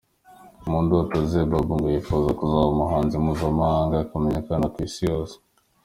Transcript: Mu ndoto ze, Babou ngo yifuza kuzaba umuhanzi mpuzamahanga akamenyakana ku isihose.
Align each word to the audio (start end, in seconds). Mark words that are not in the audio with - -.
Mu 0.69 0.77
ndoto 0.85 1.15
ze, 1.29 1.41
Babou 1.51 1.75
ngo 1.77 1.87
yifuza 1.93 2.29
kuzaba 2.39 2.71
umuhanzi 2.73 3.15
mpuzamahanga 3.23 3.95
akamenyakana 3.99 4.65
ku 4.73 4.77
isihose. 4.87 5.35